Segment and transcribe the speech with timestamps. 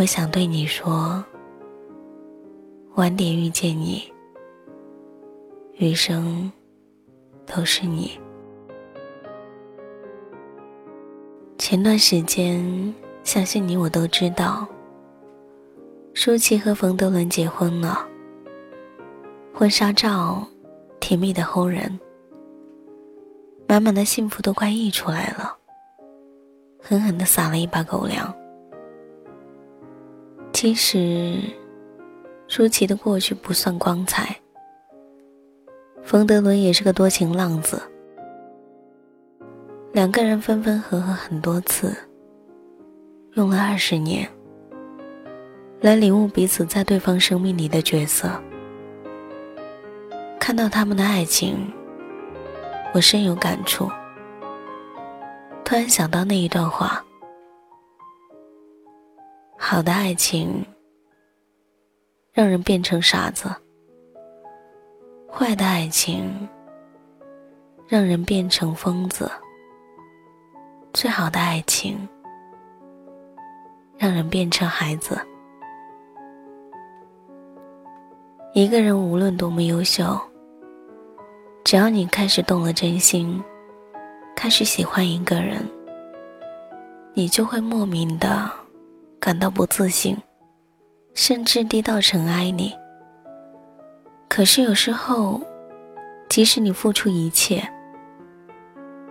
[0.00, 1.22] 我想对你说，
[2.94, 4.02] 晚点遇见你，
[5.74, 6.50] 余生
[7.44, 8.18] 都是你。
[11.58, 14.66] 前段时间，相信你我都知道，
[16.14, 18.08] 舒淇和冯德伦结婚了。
[19.52, 20.42] 婚纱照，
[20.98, 22.00] 甜蜜的齁人，
[23.68, 25.54] 满满的幸福都快溢出来了，
[26.80, 28.34] 狠狠的撒了一把狗粮。
[30.60, 31.38] 其实，
[32.46, 34.36] 舒淇的过去不算光彩，
[36.02, 37.80] 冯德伦也是个多情浪子。
[39.94, 41.96] 两个人分分合合很多次，
[43.36, 44.28] 用了二十年
[45.80, 48.28] 来领悟彼此在对方生命里的角色。
[50.38, 51.56] 看到他们的爱情，
[52.92, 53.90] 我深有感触。
[55.64, 57.02] 突然想到那一段话：
[59.62, 60.64] 好的爱情
[62.32, 63.54] 让人变成傻子，
[65.30, 66.48] 坏的爱情
[67.86, 69.30] 让人变成疯子。
[70.94, 72.08] 最好的爱情，
[73.98, 75.20] 让人变成孩子。
[78.54, 80.18] 一个人无论多么优秀，
[81.64, 83.40] 只要你开始动了真心，
[84.34, 85.62] 开始喜欢一个人，
[87.12, 88.50] 你就会莫名的
[89.20, 90.16] 感到不自信，
[91.14, 92.74] 甚至低到尘埃里。
[94.28, 95.38] 可是有时候，
[96.30, 97.62] 即使你付出一切，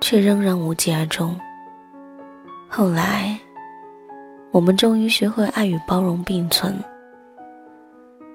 [0.00, 1.36] 却仍然无疾而终。
[2.68, 3.36] 后来，
[4.52, 6.78] 我们终于学会爱与包容并存。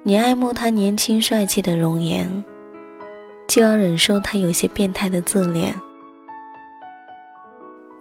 [0.04, 2.28] 你爱慕他年轻帅气的容颜，
[3.48, 5.72] 就要忍受他有些变态的自恋；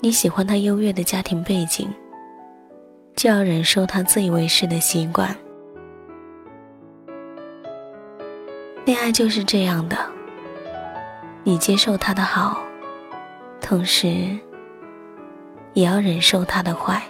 [0.01, 1.89] 你喜欢他优越的家庭背景，
[3.21, 5.37] 就要忍受他自以为是的习惯。
[8.87, 9.99] 恋爱就是这样的，
[11.45, 12.59] 你接受他的好，
[13.61, 14.39] 同时。
[15.75, 17.01] 也要忍受他的坏。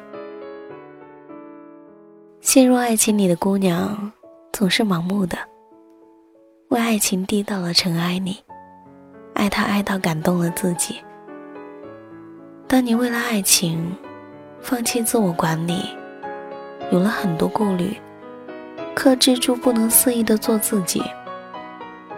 [2.41, 4.13] 陷入爱情里的姑娘
[4.53, 5.39] 总是盲目的，
[6.71, 8.37] 为爱情低到了尘埃里，
[9.33, 10.97] 爱他爱到感动了自己。
[12.67, 13.97] 当你为了爱情
[14.61, 15.89] 放弃自我管理，
[16.91, 17.97] 有了很多顾虑，
[18.95, 21.03] 克制住不能肆意的做自己，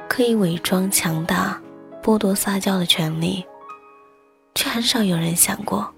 [0.09, 1.60] 可以伪装强大，
[2.03, 3.45] 剥夺撒娇的权利，
[4.54, 5.92] 却很少有人想过。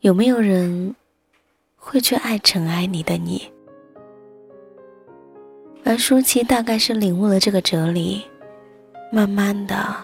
[0.00, 0.94] 有没有人
[1.76, 3.50] 会去爱尘埃里的你？
[5.84, 8.22] 而舒淇大概是领悟了这个哲理，
[9.10, 9.96] 慢慢的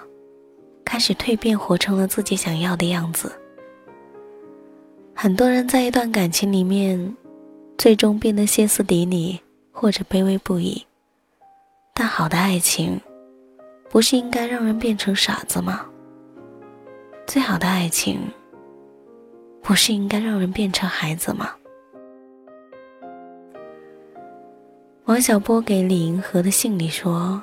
[0.83, 3.31] 开始蜕变，活成了自己想要的样子。
[5.19, 7.17] 很多人在一段感情里面，
[7.79, 9.41] 最终变得歇斯底里
[9.73, 10.85] 或者卑微不已。
[11.95, 13.01] 但好的爱情，
[13.89, 15.87] 不是应该让人变成傻子吗？
[17.27, 18.21] 最好的爱情。
[19.63, 21.51] 不是应该让人变成孩子吗？
[25.07, 27.43] 王小波给李银河的信里说：“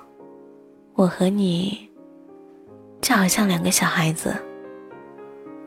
[0.94, 1.90] 我和你
[3.02, 4.34] 就好像两个小孩子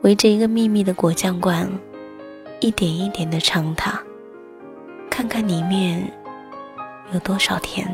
[0.01, 1.69] 围着一个秘密的果酱罐，
[2.59, 4.01] 一点一点的尝它，
[5.11, 6.11] 看看里面
[7.13, 7.87] 有多少甜。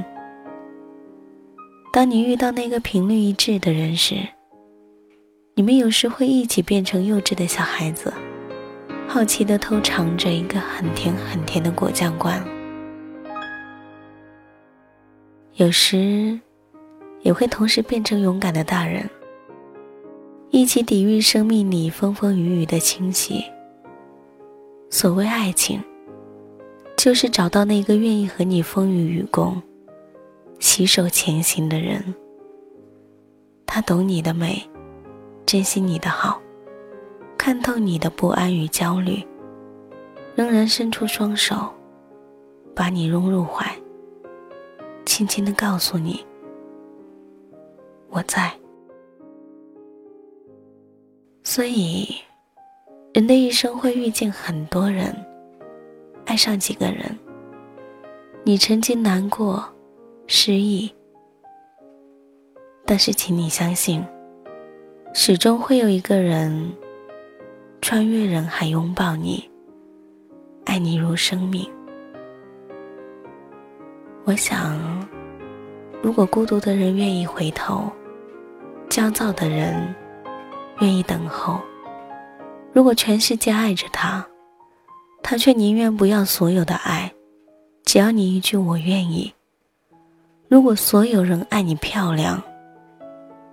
[1.91, 4.15] 当你遇到那个频率一致的人时，
[5.55, 8.13] 你们有时会一起变成幼稚的小孩子，
[9.05, 12.41] 好奇的偷尝着一个很甜很甜的果酱罐。
[15.55, 16.39] 有时，
[17.21, 19.07] 也会同时变成勇敢的大人，
[20.51, 23.43] 一起抵御生命里风风雨雨的侵袭。
[24.93, 25.83] 所谓爱情，
[26.95, 29.59] 就是找到那个愿意和你风雨与共。
[30.59, 32.13] 携手前行的人，
[33.65, 34.61] 他懂你的美，
[35.47, 36.39] 珍惜你的好，
[37.35, 39.25] 看透你的不安与焦虑，
[40.35, 41.73] 仍然伸出双手，
[42.75, 43.65] 把你拥入怀，
[45.07, 46.23] 轻轻的告诉你
[48.11, 48.53] ：“我在。”
[51.41, 52.15] 所以，
[53.13, 55.15] 人的一生会遇见很多人，
[56.25, 57.15] 爱上几个人，
[58.43, 59.63] 你曾经难过。
[60.25, 60.91] 失意，
[62.85, 64.03] 但是请你相信，
[65.13, 66.71] 始终会有一个人
[67.81, 69.47] 穿越人海拥抱你，
[70.65, 71.69] 爱你如生命。
[74.23, 74.79] 我想，
[76.01, 77.91] 如果孤独的人愿意回头，
[78.89, 79.93] 焦躁的人
[80.79, 81.59] 愿意等候，
[82.73, 84.25] 如果全世界爱着他，
[85.21, 87.13] 他却宁愿不要所有的爱，
[87.85, 89.31] 只要你一句“我愿意”。
[90.49, 92.41] 如果所有人爱你漂亮，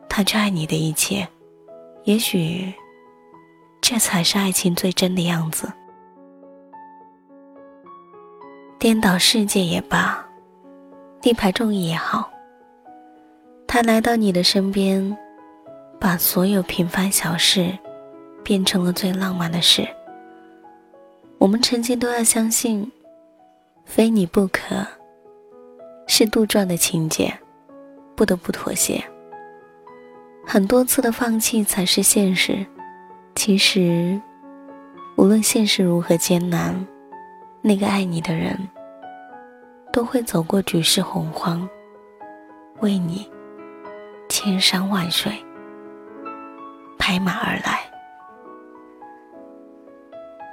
[0.09, 1.29] 他就爱你的一切，
[2.05, 2.73] 也许
[3.83, 5.71] 这才是爱情最真的样子。
[8.79, 10.27] 颠倒世界也罢，
[11.21, 12.31] 力排众议也好，
[13.67, 15.15] 他来到你的身边，
[16.01, 17.79] 把所有平凡小事
[18.43, 19.87] 变成了最浪漫的事。
[21.39, 22.91] 我们曾经都要相信，
[23.85, 24.87] 非你不可。
[26.07, 27.33] 是杜撰的情节，
[28.17, 29.03] 不得不妥协。
[30.45, 32.67] 很多次的放弃才是现实。
[33.37, 34.21] 其实，
[35.17, 36.75] 无论现实如何艰难，
[37.63, 38.59] 那个爱你的人，
[39.93, 41.67] 都会走过举世洪荒，
[42.81, 43.31] 为你
[44.29, 45.33] 千山万水
[46.99, 47.80] 拍马而来。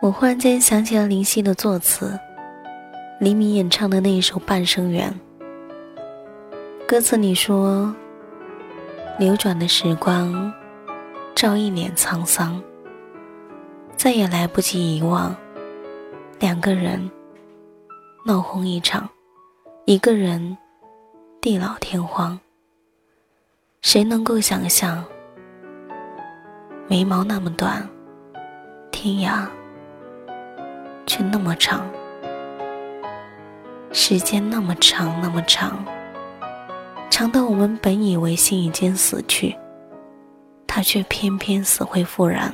[0.08, 2.18] 我忽然间想起了林夕的作词，
[3.20, 5.14] 黎明演唱的那一首《半生缘》。
[6.88, 7.94] 歌词里说
[9.20, 10.54] ：“流转的时光，
[11.36, 12.64] 照一脸沧桑，
[13.98, 15.36] 再也来不及遗忘。
[16.40, 17.12] 两个人
[18.26, 19.10] 闹哄一场，
[19.84, 20.58] 一个人
[21.42, 22.40] 地老天荒。
[23.82, 25.04] 谁能够想象，
[26.88, 27.86] 眉毛那么短，
[28.90, 29.46] 天涯
[31.08, 31.90] 却那么长，
[33.92, 35.84] 时间那么长，那么长。”
[37.10, 39.56] 长到我们本以为心已经死去，
[40.68, 42.54] 他却偏偏死灰复燃。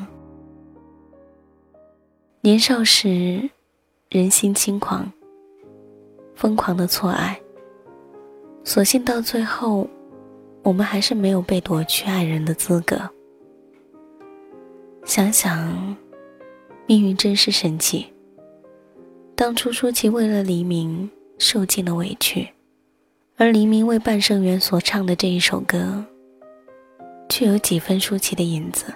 [2.39, 3.49] 年少时，
[4.09, 5.11] 人心轻狂，
[6.35, 7.37] 疯狂的错爱。
[8.63, 9.85] 所幸到最后，
[10.61, 12.97] 我们还是没有被夺去爱人的资格。
[15.03, 15.97] 想想，
[16.85, 18.12] 命运真是神奇。
[19.35, 22.47] 当初舒淇为了黎明受尽了委屈。
[23.35, 26.05] 而黎明为半生缘所唱的这一首歌，
[27.27, 28.93] 却有几分舒淇的影子。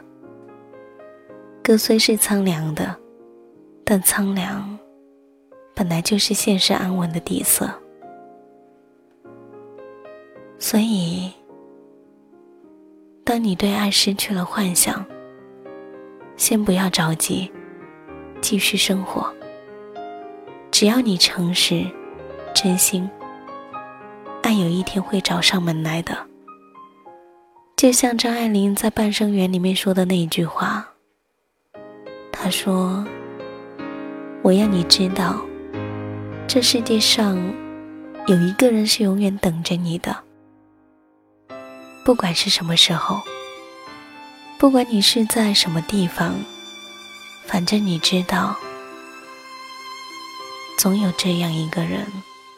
[1.63, 2.96] 歌虽是苍凉的，
[3.84, 4.77] 但苍凉
[5.74, 7.67] 本来就是现实安稳的底色。
[10.60, 11.32] 所以，
[13.24, 15.03] 当你对爱失去了幻想，
[16.38, 17.51] 先不要着急，
[18.39, 19.34] 继续生活。
[20.71, 21.86] 只要你诚实、
[22.53, 23.09] 真心。
[24.43, 26.17] 爱有一天会找上门来的，
[27.75, 30.88] 就像张爱玲在《半生缘》里面说的那一句话。
[32.31, 33.05] 她说
[34.43, 35.41] ：“我要你知道，
[36.47, 37.38] 这世界上
[38.27, 40.15] 有一个人是永远等着你的，
[42.05, 43.19] 不管是什么时候，
[44.57, 46.36] 不管你是在什么地方，
[47.45, 48.55] 反正你知道，
[50.77, 52.05] 总有这样一个人。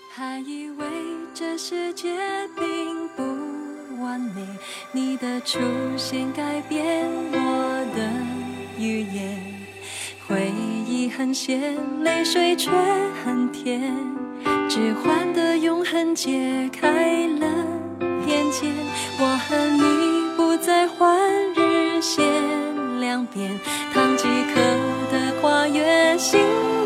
[0.09, 0.85] 还以为
[1.33, 2.09] 这世界
[2.53, 4.45] 并不完美
[4.91, 5.59] 你的出
[5.95, 8.11] 现改变我的
[8.77, 9.41] 语言
[10.27, 10.51] 回
[10.85, 11.73] 忆很咸
[12.03, 12.69] 泪水却
[13.23, 13.95] 很甜
[14.67, 17.47] 置换的永恒解开了
[18.25, 18.67] 链接
[19.19, 21.17] 我和你不再换
[21.53, 22.21] 日线
[22.99, 23.57] 两边
[23.93, 24.59] 烫几颗
[25.09, 26.78] 的跨越心。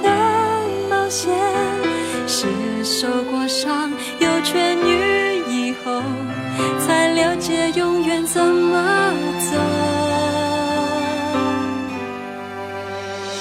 [2.27, 2.47] 是
[2.83, 6.01] 受过伤又痊愈以后，
[6.85, 9.57] 才了解永远怎么走。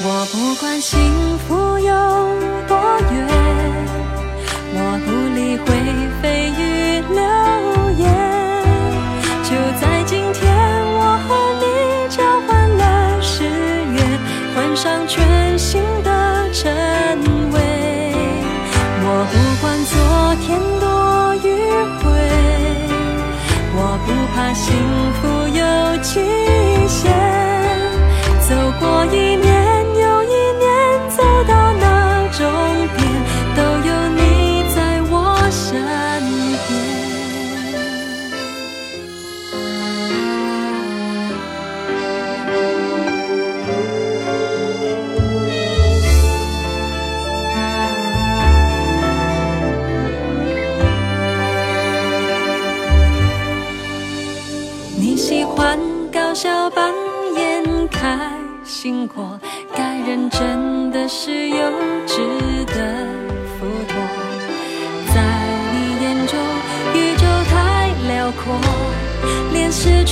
[0.05, 0.99] 我不管幸
[1.47, 2.32] 福有。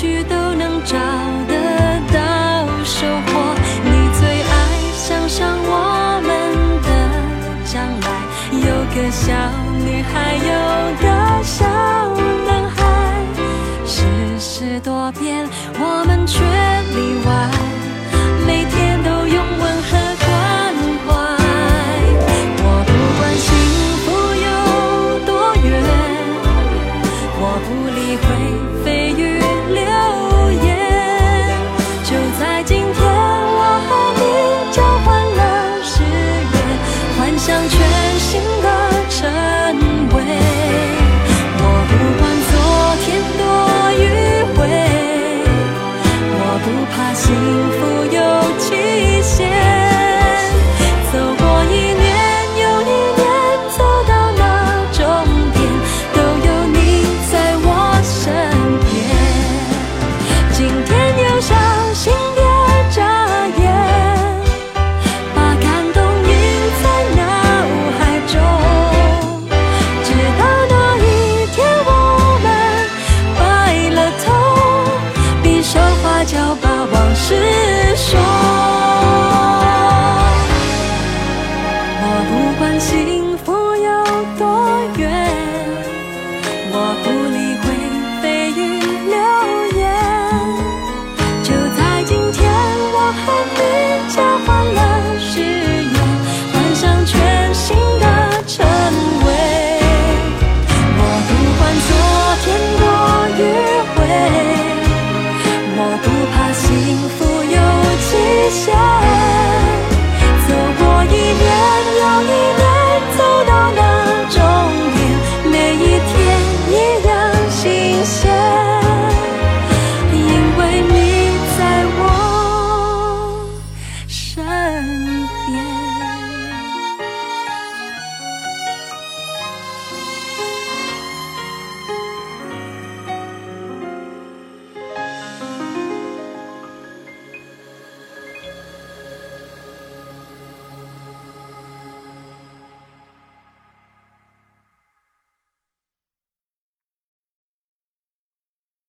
[0.00, 0.39] 去的。